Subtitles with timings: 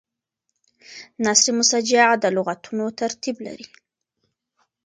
[1.25, 3.67] نثر مسجع د لغتونو ترتیب لري.